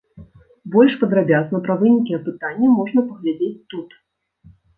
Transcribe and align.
Больш 0.75 0.93
падрабязна 1.03 1.57
пра 1.67 1.75
вынікі 1.81 2.15
апытання 2.21 2.67
можна 2.79 2.99
паглядзець 3.11 3.53
тут. 3.77 3.89